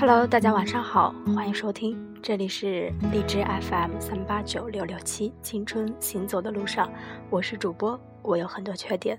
[0.00, 6.88] Hello，大家晚上好，欢迎收听，这里是荔枝 FM 三八九六六七青春行走的路上，
[7.30, 9.18] 我是主播，我有很多缺点。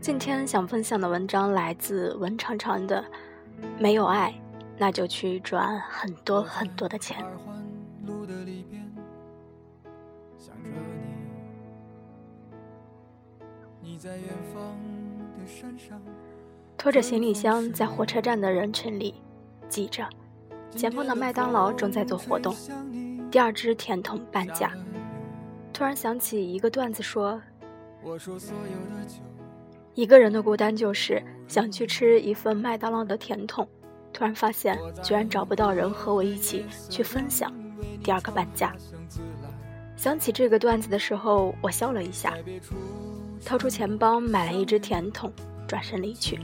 [0.00, 3.04] 今天想分享的文章来自文长长的，
[3.80, 4.32] 没有爱，
[4.78, 7.26] 那就去赚很多很多的钱。
[16.78, 19.16] 拖着行李箱在火车站的人群里
[19.70, 20.06] 挤着，
[20.76, 22.54] 前方的麦当劳正在做活动，
[23.30, 24.72] 第二只甜筒半价。
[25.72, 27.40] 突然想起一个段子，说
[29.94, 33.66] 一个人的孤单就是想去吃一份麦当劳的甜筒，
[34.12, 37.52] 突然发现居然找不到人和我一起去分享
[38.02, 38.74] 第二个半价。
[39.96, 42.34] 想起这个段子的时候，我笑了一下。
[43.44, 45.32] 掏出钱包买了一只甜筒，
[45.66, 46.38] 转身离去。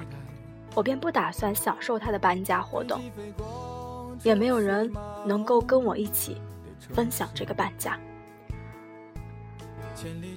[0.77, 3.01] 我便不打算享受他的搬家活动，
[4.23, 4.93] 也没有人
[5.25, 6.37] 能够跟我一起
[6.93, 7.99] 分享这个搬家。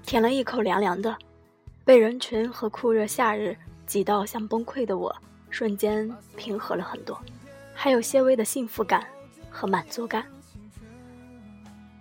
[0.05, 1.13] 舔了一口凉凉的，
[1.83, 3.53] 被人群和酷热夏日
[3.85, 5.13] 挤到像崩溃的我，
[5.49, 7.19] 瞬间平和了很多，
[7.73, 9.05] 还有些微的幸福感
[9.49, 10.25] 和满足感。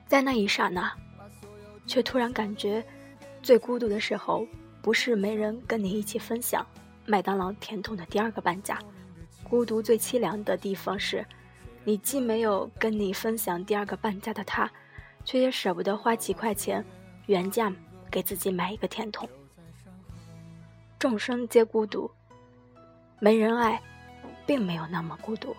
[0.06, 0.92] 在那一刹那，
[1.88, 2.84] 却突然感觉。
[3.42, 4.46] 最孤独的时候，
[4.80, 6.64] 不是没人跟你一起分享
[7.08, 8.78] 麦当劳甜筒的第二个半价，
[9.42, 11.24] 孤独最凄凉的地方是，
[11.82, 14.70] 你既没有跟你分享第二个半价的他，
[15.24, 16.84] 却也舍不得花几块钱
[17.24, 17.72] 原价
[18.10, 19.26] 给自己买一个甜筒。
[20.98, 22.10] 众生皆孤独，
[23.20, 23.80] 没人爱，
[24.44, 25.56] 并没有那么孤独。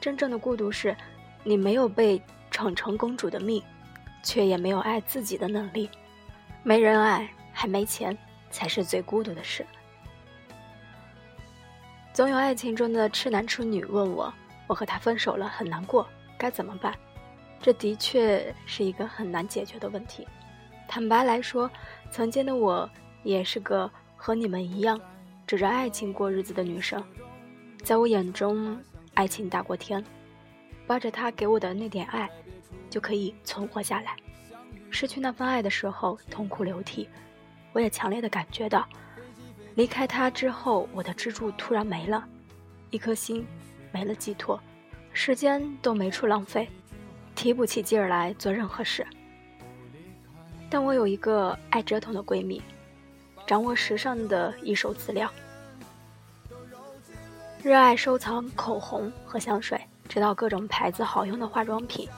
[0.00, 0.96] 真正的孤独是，
[1.42, 3.60] 你没有被宠成公主的命，
[4.22, 5.90] 却也没有爱自己的能力。
[6.62, 8.16] 没人爱，还没钱，
[8.48, 9.66] 才是最孤独的事。
[12.12, 14.30] 总有爱情中的痴男痴女问我
[14.68, 16.94] ：“我和他分手了，很难过，该怎么办？”
[17.58, 20.28] 这的确是一个很难解决的问题。
[20.86, 21.70] 坦白来说，
[22.10, 22.88] 曾经的我
[23.22, 25.00] 也是个和你们一样，
[25.46, 27.02] 指着爱情过日子的女生。
[27.82, 28.78] 在我眼中，
[29.14, 30.04] 爱情大过天，
[30.86, 32.28] 抱着他给我的那点爱，
[32.90, 34.14] 就可以存活下来。
[34.90, 37.08] 失去那份爱的时候，痛哭流涕。
[37.72, 38.86] 我也强烈的感觉到，
[39.74, 42.22] 离开他之后，我的支柱突然没了，
[42.90, 43.46] 一颗心
[43.90, 44.60] 没了寄托，
[45.12, 46.68] 时间都没处浪费，
[47.34, 49.06] 提不起劲儿来做任何事。
[50.68, 52.62] 但我有一个爱折腾的闺蜜，
[53.46, 55.30] 掌握时尚的一手资料，
[57.62, 62.08] 热爱收藏口红和香水，知道各种牌子好用的化妆品。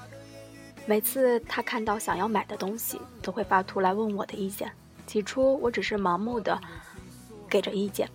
[0.86, 4.70] 每次她看到想要买的东西，都会发图来问我的意见。
[5.06, 6.60] 起初我只是盲目的
[7.54, 8.10] 给着意见，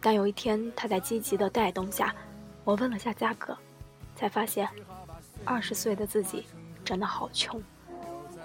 [0.00, 2.14] 但有一天他在积极的带动下，
[2.64, 3.54] 我问了下价格，
[4.16, 4.66] 才发现
[5.44, 6.46] 二十岁的自己
[6.82, 7.62] 真的好穷，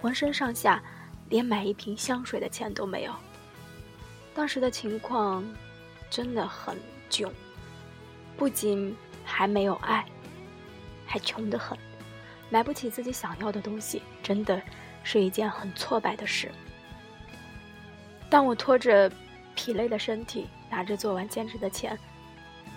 [0.01, 0.83] 浑身上下
[1.29, 3.13] 连买一瓶香水的钱都没有。
[4.33, 5.41] 当时的情况
[6.09, 6.77] 真的很
[7.09, 7.31] 窘，
[8.35, 10.05] 不仅还没有爱，
[11.05, 11.77] 还穷得很。
[12.49, 14.61] 买不起自己想要的东西，真的
[15.01, 16.51] 是一件很挫败的事。
[18.29, 19.09] 但我拖着
[19.55, 21.97] 疲累的身体，拿着做完兼职的钱，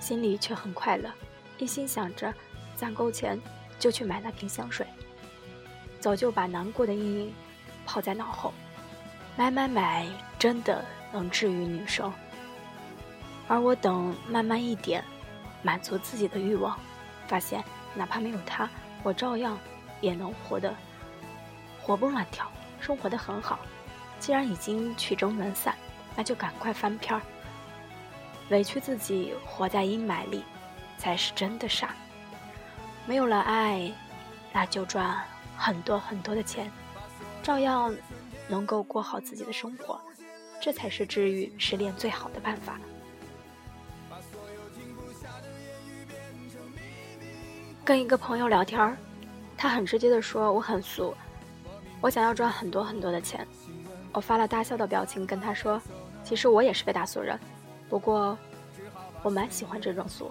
[0.01, 1.13] 心里却很快乐，
[1.59, 2.33] 一心想着
[2.77, 3.39] 攒够钱
[3.79, 4.87] 就去买那瓶香水。
[6.01, 7.35] 早就把难过的阴影
[7.85, 8.55] 抛在脑后，
[9.37, 10.07] 买买买，
[10.39, 12.13] 真的能治愈女生。
[13.49, 15.03] 而我等慢慢一点，
[15.63, 16.79] 满足自己的欲望，
[17.27, 17.63] 发现
[17.95, 18.71] 哪怕没有他。
[19.03, 19.59] 我照样
[20.01, 20.75] 也能活得
[21.81, 22.51] 活蹦乱跳，
[22.81, 23.59] 生活的很好。
[24.21, 25.75] 既然已经曲终人散，
[26.19, 27.23] 那就赶快翻篇儿。
[28.51, 30.43] 委屈自己活在阴霾里，
[30.99, 31.95] 才是真的傻。
[33.07, 33.93] 没有了爱，
[34.53, 35.17] 那就赚
[35.57, 36.69] 很多很多的钱，
[37.41, 37.95] 照样
[38.49, 40.01] 能够过好自己的生活。
[40.61, 42.81] 这才是治愈失恋最好的办法。
[47.85, 48.97] 跟一个朋友聊天儿，
[49.57, 51.15] 他很直接的说我很俗，
[52.01, 53.47] 我想要赚很多很多的钱。
[54.13, 55.81] 我发了大笑的表情跟他说，
[56.29, 57.41] 其实我也是个大俗人，
[57.89, 58.37] 不过
[59.23, 60.31] 我蛮喜欢这种俗。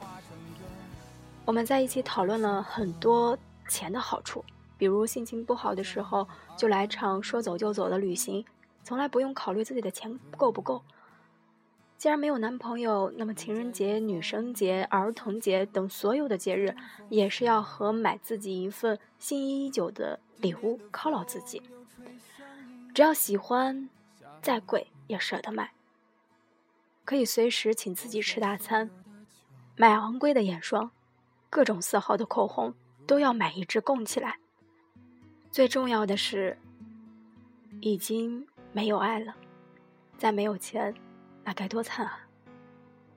[1.44, 3.36] 我们在一起讨论了很多
[3.68, 4.46] 钱的好处，
[4.78, 8.46] 比如心情不好的时候就来场说走就走的旅行，
[8.84, 10.84] 从来不用考虑自己的钱够不够。
[11.98, 16.76] 既然没有男朋友，那么情人节、女生节、儿童节等所有的节日，
[17.10, 21.60] 也是要和买自己一份心仪已久的礼物犒劳自己。
[22.94, 23.90] 只要喜欢，
[24.44, 25.72] 再贵也舍得买。
[27.08, 28.90] 可以随时请自己吃大餐，
[29.78, 30.92] 买昂贵的眼霜，
[31.50, 32.74] 各种色号的口红
[33.08, 34.40] 都要买一支供起来。
[35.50, 36.58] 最重要的是，
[37.80, 39.34] 已经没有爱了，
[40.18, 40.94] 再没有钱，
[41.46, 42.28] 那该多惨啊！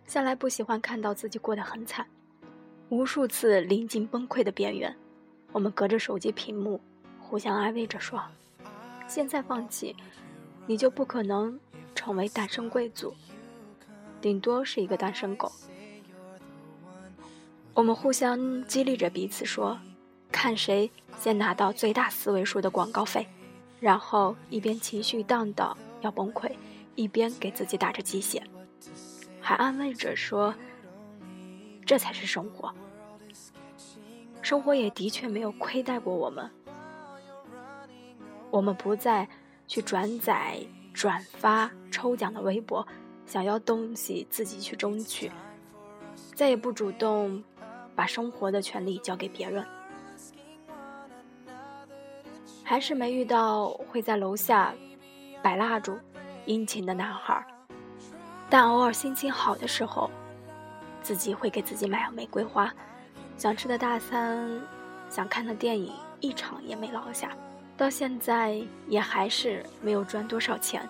[0.07, 2.07] 向来不喜欢看到自己过得很惨，
[2.91, 4.97] 无数次临近崩溃的边缘，
[5.51, 6.81] 我们隔着手机屏幕，
[7.21, 8.23] 互相安慰着说
[9.09, 9.97] ：“现在放弃，
[10.69, 11.59] 你就不可能
[11.93, 13.13] 成为单身贵族，
[14.21, 15.51] 顶多是一个单身狗。”
[17.75, 19.79] 我们互相激励着彼此说
[20.31, 23.27] ：“看谁先拿到最大四位数的广告费。”
[23.81, 26.53] 然后一边情绪荡荡要崩溃，
[26.97, 28.43] 一边给自己打着鸡血。
[29.41, 30.55] 还安慰着说
[31.87, 32.75] ：“这才是生活。
[34.43, 36.51] 生活也的确没有亏待过我们。
[38.51, 39.27] 我们不再
[39.67, 40.61] 去转载、
[40.93, 42.87] 转发抽奖的微博，
[43.31, 45.31] 想要东西自己去争取，
[46.35, 47.41] 再也不主动
[47.95, 49.65] 把生活的权利交给别人。
[52.65, 54.75] 还是没遇到会在楼下
[55.41, 55.97] 摆蜡烛、
[56.45, 57.47] 殷勤的男孩。”
[58.51, 60.11] 但偶尔心情好的时候，
[61.01, 62.75] 自己会给自己买玫瑰花，
[63.37, 64.61] 想吃的大餐，
[65.09, 67.31] 想看的电影，一场也没落下。
[67.77, 70.85] 到现在也还是没有赚多少钱，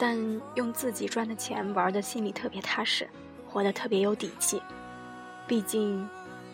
[0.00, 0.18] 但
[0.54, 3.06] 用自己赚的钱玩的心里特别踏实，
[3.46, 4.62] 活得特别有底气。
[5.46, 6.08] 毕竟，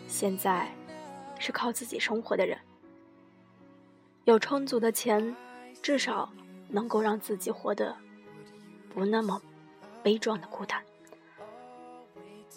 [0.09, 0.69] 现在
[1.39, 2.59] 是靠自己生活的人，
[4.25, 5.37] 有充足的钱，
[5.81, 6.29] 至少
[6.69, 7.95] 能够让自己活得
[8.93, 9.41] 不那么。
[10.03, 10.81] 悲壮的孤单。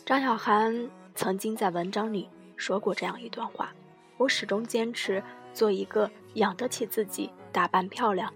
[0.06, 3.74] 张小涵曾经在文章里说过这样一段话
[4.18, 8.32] ：“我始终坚持做一个养得起自己、打扮漂亮、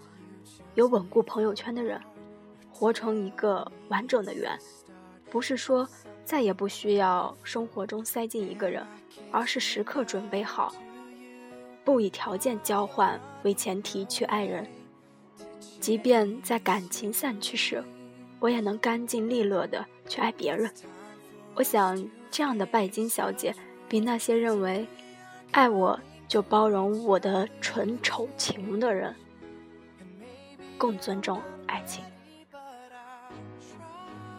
[0.74, 2.00] 有稳固朋友圈的人，
[2.74, 4.58] 活成一个完整的圆。
[5.30, 5.88] 不是说
[6.24, 8.84] 再也不需要生活中塞进一个人，
[9.30, 10.74] 而是时刻准备好，
[11.84, 14.66] 不以条件交换为前提去爱人，
[15.80, 17.82] 即便在感情散去时。”
[18.40, 20.70] 我也能干净利落的去爱别人。
[21.54, 21.96] 我想，
[22.30, 23.54] 这样的拜金小姐，
[23.88, 24.86] 比那些认为
[25.52, 25.98] 爱我
[26.28, 29.14] 就包容我的纯丑情的人，
[30.76, 32.04] 更尊重爱情。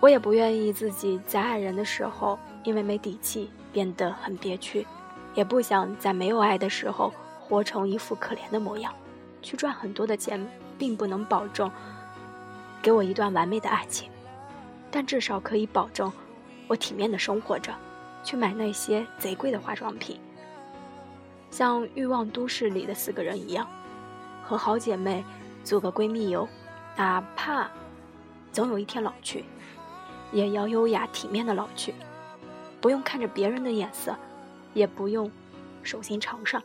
[0.05, 4.85] 我也不愿意自己在爱人的时候因为没底气变得很憋屈，
[5.33, 8.93] 也不想在没有爱的时候活成一副可怜的模样。
[9.41, 10.47] 去赚很多的钱，
[10.77, 11.71] 并不能保证。
[12.83, 14.11] 给我一段完美的爱情，
[14.91, 16.13] 但至少可以保证
[16.67, 17.73] 我体面的生活着，
[18.23, 20.19] 去买那些贼贵的化妆品。
[21.49, 23.67] 像《欲望都市》里的四个人一样，
[24.43, 25.25] 和好姐妹
[25.63, 26.47] 做个闺蜜游，
[26.95, 27.67] 哪怕
[28.51, 29.43] 总有一天老去，
[30.35, 31.95] 也要优雅体面的老去，
[32.81, 34.13] 不用看着别人的眼色，
[34.73, 35.31] 也不用
[35.81, 36.61] 手心朝上。